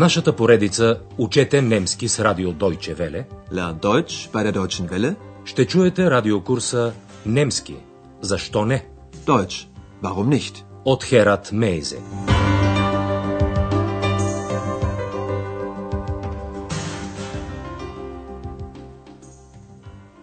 [0.00, 5.16] нашата поредица Учете немски с радио Deutsche Welle Lern Deutsch bei der Deutschen Welle.
[5.44, 6.92] ще чуете радиокурса
[7.26, 7.76] Немски.
[8.20, 8.86] Защо не?
[9.26, 9.68] Deutsch.
[10.02, 10.64] Warum nicht?
[10.84, 11.98] От Херат Мейзе.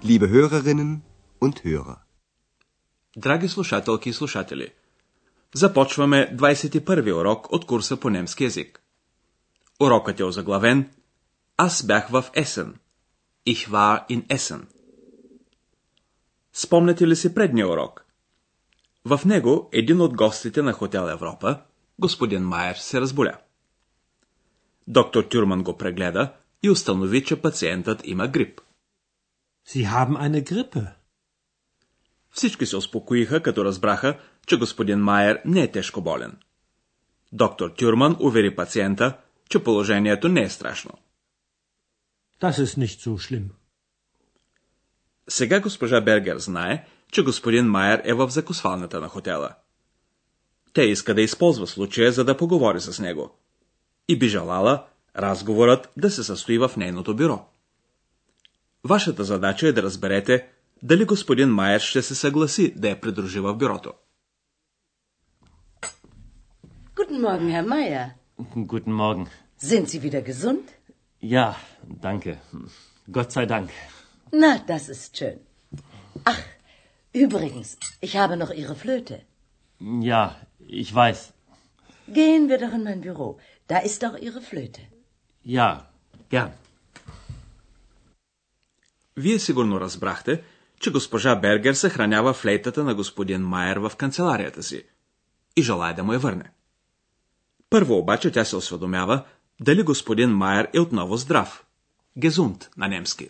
[0.04, 1.02] Liebe Hörerinnen
[1.42, 1.98] und Hörer.
[3.16, 4.74] Драги слушателки и слушатели,
[5.54, 8.82] започваме 21 урок от курса по немски язик.
[9.82, 10.90] Урокът е озаглавен
[11.58, 12.76] Аз бях в Есен.
[13.48, 14.66] Ich war in Essen.
[16.54, 18.06] Спомняте ли си предния урок?
[19.06, 21.62] В него един от гостите на Хотел Европа,
[22.00, 23.38] господин Майер, се разболя.
[24.88, 26.34] Доктор Тюрман го прегледа
[26.64, 28.62] и установи, че пациентът има грип.
[29.68, 30.94] Sie haben eine Grippe.
[32.32, 36.38] Всички се успокоиха, като разбраха, че господин Майер не е тежко болен.
[37.32, 39.18] Доктор Тюрман увери пациента,
[39.50, 40.92] че положението не е страшно.
[42.42, 43.50] Das ist nicht so schlimm.
[45.30, 49.56] Сега госпожа Бергер знае, че господин Майер е в закусвалната на хотела.
[50.74, 53.38] Те иска да използва случая, за да поговори с него.
[54.08, 57.46] И би желала разговорът да се състои в нейното бюро.
[58.84, 60.48] Вашата задача е да разберете
[60.84, 63.94] дали господин Майер ще се съгласи да я придружи в бюрото.
[66.96, 68.10] Guten Morgen, Herr Meier.
[68.73, 69.25] Guten Morgen.
[69.71, 70.67] Sind Sie wieder gesund?
[71.21, 71.57] Ja,
[72.09, 72.33] danke.
[73.17, 73.71] Gott sei Dank.
[74.43, 75.39] Na, das ist schön.
[76.25, 76.43] Ach,
[77.13, 77.69] übrigens,
[78.01, 79.17] ich habe noch Ihre Flöte.
[80.11, 80.23] Ja,
[80.83, 81.21] ich weiß.
[82.19, 83.29] Gehen wir doch in mein Büro.
[83.69, 84.83] Da ist doch Ihre Flöte.
[85.45, 85.71] Ja,
[86.31, 86.53] gern.
[89.17, 90.43] Вие сигурно разбрахте,
[90.81, 94.85] че госпожа Бергер съхранява флейтата на господин Майер в канцеларията си
[95.57, 96.51] и желая да му я върне.
[97.70, 99.26] Първо обаче тя се осведомява
[99.60, 101.66] дали господин Майер е отново здрав.
[102.18, 103.30] Гезунт на немски.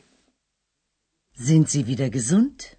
[1.40, 2.78] Sind Sie wieder gesund?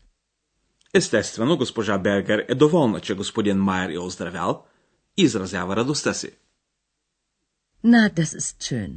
[0.95, 4.65] Естествено, госпожа Бергер е доволна, че господин Майер е оздравял
[5.17, 6.31] и изразява радостта си.
[7.85, 8.93] Na, das ist schön.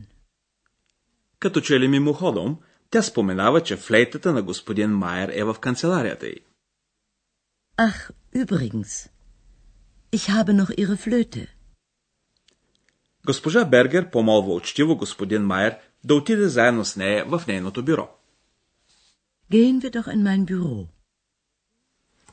[1.39, 2.57] Като че ли мимоходом,
[2.89, 6.35] тя споменава, че флейтата на господин Майер е в канцеларията й.
[7.77, 9.09] Ach, übrigens,
[10.11, 11.47] ich habe noch Ihre Flöte.
[13.25, 18.09] Госпожа Бергер помолва учтиво господин Майер да отиде заедно с нея в нейното бюро.
[19.51, 20.87] Gehen wir doch in mein Büro.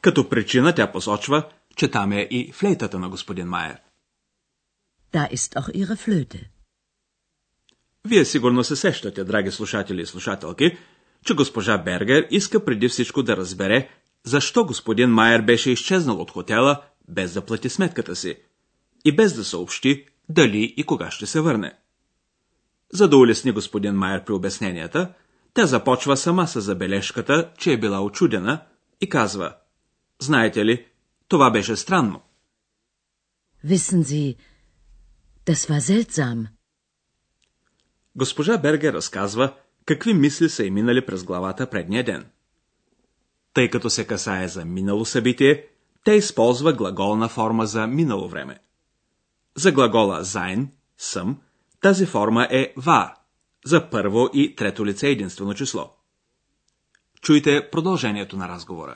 [0.00, 3.76] Като причина тя посочва, че там е и флейтата на господин Майер.
[5.12, 6.44] Da ist auch Ihre Flöte.
[8.04, 10.78] Вие сигурно се сещате, драги слушатели и слушателки,
[11.24, 13.88] че госпожа Бергер иска преди всичко да разбере,
[14.24, 18.36] защо господин Майер беше изчезнал от хотела, без да плати сметката си
[19.04, 21.78] и без да съобщи дали и кога ще се върне.
[22.92, 25.12] За да улесни господин Майер при обясненията,
[25.54, 28.62] тя започва сама с забележката, че е била очудена
[29.00, 29.54] и казва
[30.20, 30.86] Знаете ли,
[31.28, 32.20] това беше странно.
[33.66, 34.36] Wissen Sie,
[35.46, 36.46] das war seltsam.
[38.16, 42.26] Госпожа Бергер разказва какви мисли са и минали през главата предния ден.
[43.54, 45.66] Тъй като се касае за минало събитие,
[46.04, 48.58] тя използва глаголна форма за минало време.
[49.57, 50.67] За глагола sein,
[50.97, 51.41] съм,
[51.81, 53.13] тази форма е war,
[53.65, 55.89] за първо и трето лице единствено число.
[57.21, 58.95] Чуйте продължението на разговора.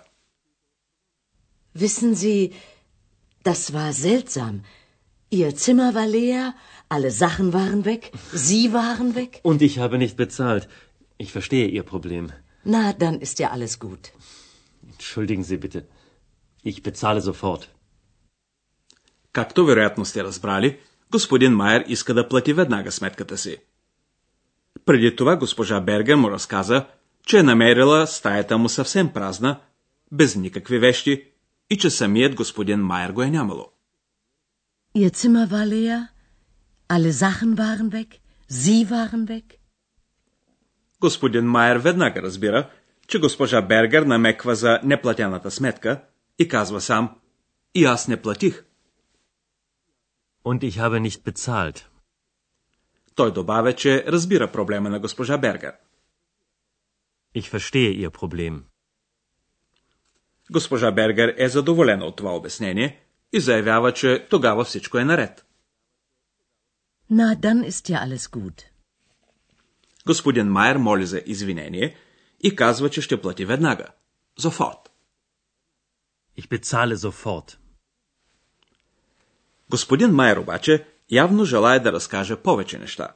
[1.77, 2.53] Wissen Sie,
[3.45, 4.53] das war seltsam.
[5.31, 6.53] Ihr Zimmer war leer,
[6.89, 8.01] alle Sachen waren weg,
[8.47, 9.31] Sie waren weg.
[9.43, 10.63] Und ich habe nicht bezahlt.
[11.23, 12.25] Ich verstehe Ihr Problem.
[12.73, 14.03] Na, dann ist ja alles gut.
[14.93, 15.79] Entschuldigen Sie bitte.
[16.69, 17.63] Ich bezahle sofort.
[19.32, 20.78] Както вероятно сте разбрали,
[21.10, 23.56] господин Майер иска да плати веднага сметката си.
[24.84, 26.86] Преди това госпожа Бергер му разказа,
[27.26, 29.60] че е намерила стаята му съвсем празна,
[30.12, 31.24] без никакви вещи
[31.70, 33.66] и че самият господин Майер го е нямало.
[34.96, 36.08] Ihr Zimmer war leer,
[36.88, 38.08] alle Sachen waren weg,
[38.50, 39.44] Sie waren weg.
[41.00, 42.70] Господин Майер веднага разбира,
[43.08, 46.02] че госпожа Бергер намеква за неплатената сметка
[46.38, 47.10] и казва сам
[47.74, 48.64] «И аз не платих».
[50.44, 51.88] Und ich habe nicht bezahlt.
[53.14, 55.74] Той добавя, че разбира проблема на госпожа Бергер.
[57.34, 58.62] Ich verstehe Ihr Problem.
[60.50, 63.00] Госпожа Бергер е задоволена от това обяснение
[63.32, 65.46] и заявява, че тогава всичко е наред.
[67.10, 68.64] Na, dann ist ja alles gut.
[70.06, 71.96] Господин Майер моли за извинение
[72.40, 73.86] и казва, че ще плати веднага.
[74.40, 74.88] Sofort.
[76.38, 77.61] Ich bezahle sofort.
[79.72, 83.08] Господин Майер обаче явно желая да разкаже повече неща.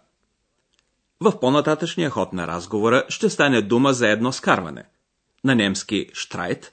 [1.20, 4.85] В по-нататъчния ход на разговора ще стане дума за едно скарване.
[5.44, 6.73] На немски Штрайт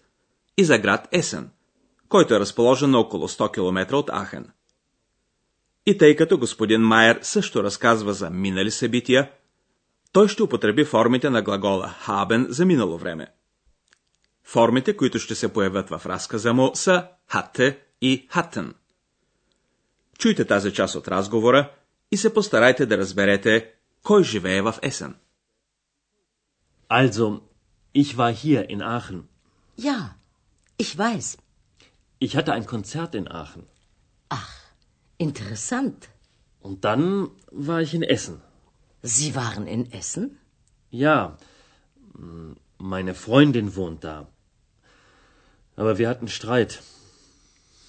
[0.57, 1.49] и за град Есен,
[2.09, 4.51] който е разположен на около 100 км от Ахен.
[5.85, 9.31] И тъй като господин Майер също разказва за минали събития,
[10.11, 13.27] той ще употреби формите на глагола хабен за минало време.
[14.43, 18.73] Формите, които ще се появят в разказа му, са хатте и хатен.
[20.22, 21.72] Чуйте тази част от разговора
[22.10, 23.72] и се постарайте да разберете
[24.02, 25.14] кой живее в Есен.
[26.88, 27.40] Also,
[27.94, 29.20] ich war hier in Aachen.
[29.76, 29.98] Ja,
[30.78, 31.26] ich weiß.
[32.26, 33.64] Ich hatte ein Konzert in Aachen.
[34.40, 34.52] Ach,
[35.18, 36.08] interessant.
[36.66, 37.30] Und dann
[37.68, 38.36] war ich in Essen.
[39.02, 40.24] Sie waren in Essen?
[40.90, 41.36] Ja,
[42.14, 44.16] m, meine Freundin wohnt da.
[45.76, 46.72] Aber wir hatten Streit.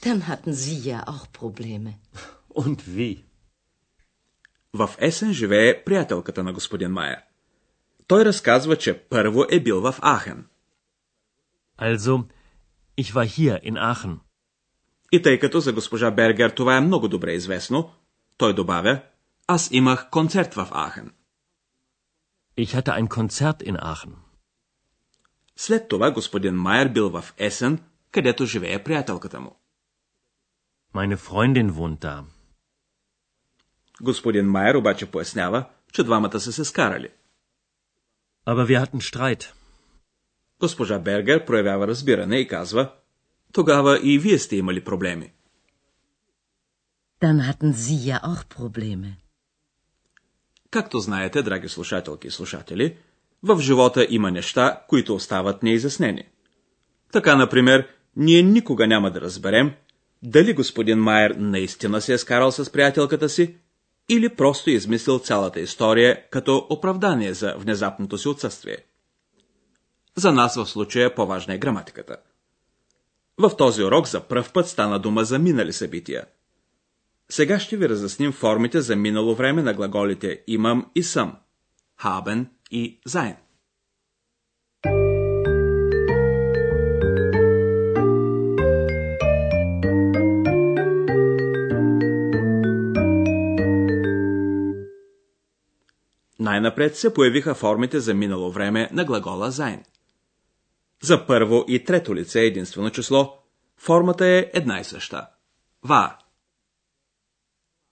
[0.05, 1.91] Dann hatten Sie ja auch Probleme.
[2.63, 3.25] Und wie?
[4.73, 7.23] В Есен живее приятелката на господин Майер.
[8.07, 10.47] Той разказва, че първо е бил в Ахен.
[11.79, 12.25] Also,
[12.99, 14.19] ich war hier in Aachen.
[15.13, 17.91] И тъй като за госпожа Бергер това е много добре известно,
[18.37, 19.03] той добавя,
[19.47, 21.13] аз имах концерт в Ахен.
[22.59, 24.13] Ich hatte ein Konzert in Aachen.
[25.57, 27.79] След това господин Майер бил в Есен,
[28.11, 29.57] където живее приятелката му.
[30.95, 32.25] Meine Freundin wohnt da.
[34.01, 37.09] Господин Майер обаче пояснява, че двамата са се скарали.
[38.47, 39.53] Aber wir hatten Streit.
[40.61, 42.93] Госпожа Бергер проявява разбиране и казва,
[43.53, 45.33] тогава и вие сте имали проблеми.
[47.23, 49.17] Dann hatten Sie ja auch Probleme.
[50.71, 52.97] Както знаете, драги слушателки и слушатели,
[53.43, 56.25] в живота има неща, които остават неизяснени.
[57.13, 59.75] Така, например, ние никога няма да разберем
[60.25, 63.57] дали господин Майер наистина се е скарал с приятелката си
[64.09, 68.77] или просто измислил цялата история като оправдание за внезапното си отсъствие.
[70.17, 72.17] За нас в случая по-важна е граматиката.
[73.39, 76.25] В този урок за пръв път стана дума за минали събития.
[77.29, 81.37] Сега ще ви разясним формите за минало време на глаголите имам и съм,
[82.03, 83.44] haben и sein.
[96.45, 99.85] Най-напред се появиха формите за минало време на глагола sein.
[101.03, 103.39] За първо и трето лице единствено число
[103.77, 105.27] формата е една и съща.
[105.87, 106.17] War.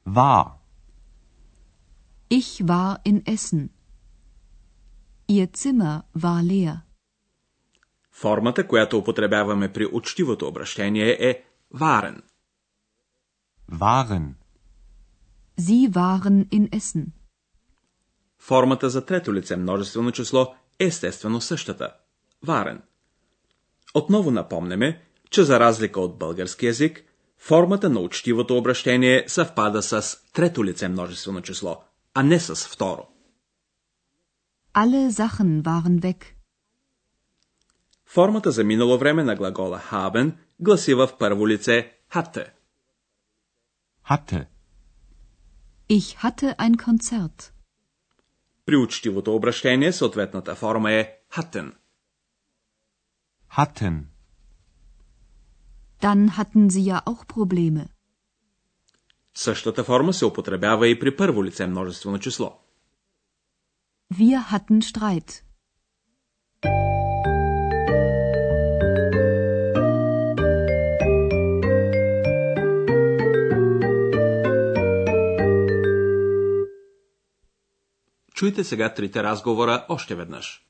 [0.09, 0.47] war,
[2.31, 3.69] Ich war in Essen.
[5.29, 6.77] Ihr Zimmer war leer.
[8.11, 11.45] Формата, която употребяваме при учтивото обращение е
[11.75, 12.23] waren.
[13.71, 14.35] waren,
[15.61, 17.07] Sie waren in Essen.
[18.45, 21.95] Формата за трето лице множествено число е естествено същата.
[22.47, 22.83] Waren.
[23.95, 27.05] Отново напомняме, че за разлика от български язик,
[27.39, 31.83] формата на учтивото обращение съвпада с трето лице множествено число,
[32.15, 33.09] а не с второ.
[34.75, 36.25] Alle Sachen waren weg.
[38.07, 42.51] Формата за минало време на глагола haben гласи в първо лице hatte.
[44.11, 44.47] hatte,
[45.91, 47.53] Ich hatte ein Konzert.
[48.67, 51.73] При учтивото обращение съответната форма е hatten.
[53.57, 54.05] hatten,
[56.03, 57.89] Dann hatten Sie ja auch Probleme.
[59.35, 62.59] Същата форма се употребява и при първо лице множествено число.
[64.15, 65.43] Wir hatten Streit.
[78.35, 80.67] Чуйте сега трите разговора още веднъж.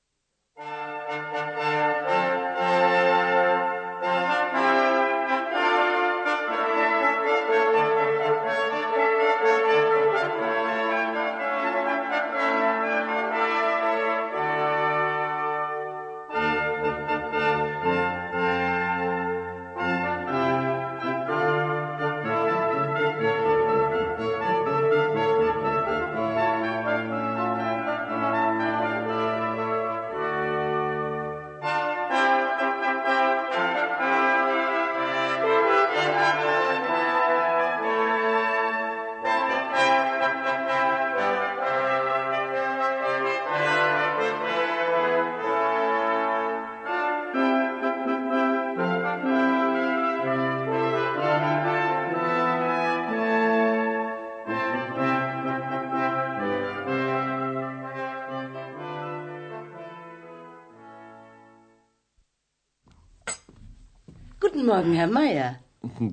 [64.42, 65.50] Guten Morgen, Herr Meier.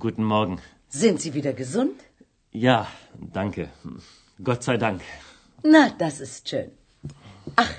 [0.04, 0.56] Guten Morgen.
[0.88, 1.98] Sind Sie wieder gesund?
[2.52, 2.86] Ja,
[3.38, 3.68] danke.
[4.48, 5.00] Gott sei Dank.
[5.62, 6.70] Na, das ist schön.
[7.56, 7.74] Ach,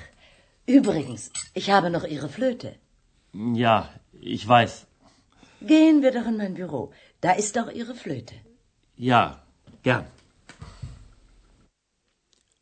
[0.66, 2.70] übrigens, ich habe noch Ihre Flöte.
[3.64, 3.76] Ja,
[4.20, 4.86] ich weiß.
[5.72, 6.92] Gehen wir doch in mein Büro.
[7.20, 8.34] Da ist auch Ihre Flöte.
[8.96, 9.42] Ja,
[9.82, 10.04] gern.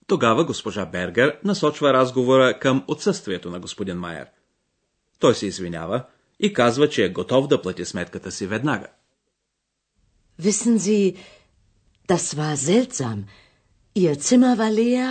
[0.06, 4.26] Тогава госпожа Бергер насочва разговора към отсъствието на господин Майер.
[5.18, 6.04] Той се извинява
[6.40, 8.86] и казва, че е готов да плати сметката си веднага.
[10.40, 11.16] Wissen Sie,
[12.08, 13.18] das war seltsam.
[13.96, 15.08] Ihr Zimmer war leer,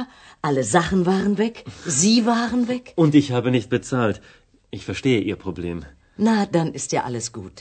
[0.47, 1.55] alle Sachen waren weg,
[1.99, 2.85] Sie waren weg.
[2.97, 4.17] Und ich habe nicht bezahlt.
[4.77, 5.77] Ich verstehe Ihr Problem.
[6.27, 7.57] Na, dann ist ja alles gut.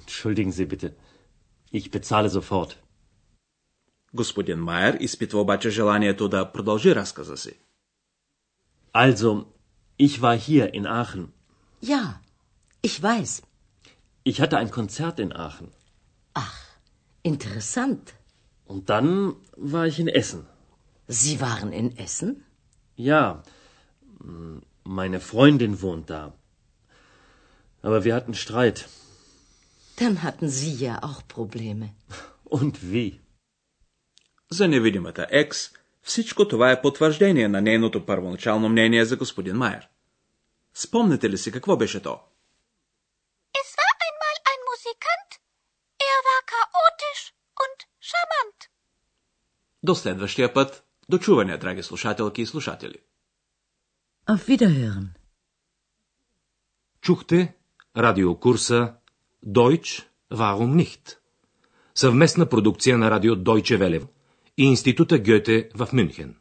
[0.00, 0.88] Entschuldigen Sie bitte.
[1.78, 2.76] Ich bezahle sofort.
[4.14, 7.52] Господин Майер изпитва обаче желанието да продължи разказа си.
[8.94, 9.44] Also,
[9.98, 11.26] ich war hier in Aachen.
[11.82, 12.20] Ja,
[12.88, 13.42] ich weiß.
[14.30, 15.68] Ich hatte ein Konzert in Aachen.
[16.34, 16.58] Ach,
[17.22, 18.14] interessant.
[18.72, 19.08] Und dann
[19.72, 20.46] war ich in Essen.
[21.06, 22.44] Sie waren in Essen?
[22.96, 23.42] Ja,
[24.20, 26.22] m, meine Freundin wohnt da.
[27.82, 28.78] Aber wir hatten Streit.
[30.00, 31.86] Dann hatten Sie ja auch Probleme.
[32.44, 33.20] Und wie?
[34.50, 35.70] За невидимата екс,
[36.02, 39.88] всичко това е потвърждение на нейното първоначално мнение за господин Майер.
[40.74, 42.20] Спомнете ли си какво беше то?
[49.83, 52.97] До следващия път, до чуване, драги слушателки и слушатели.
[54.27, 55.07] Auf Wiederhören.
[57.01, 57.55] Чухте
[57.97, 58.95] радиокурса
[59.45, 61.17] Deutsch, warum nicht?
[61.95, 64.07] Съвместна продукция на радио Deutsche Welle
[64.57, 66.35] и Института Гьоте в Мюнхен.